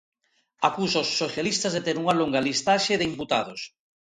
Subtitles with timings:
[0.67, 3.61] Acusa os socialistas de ter unha longa listaxe de imputados.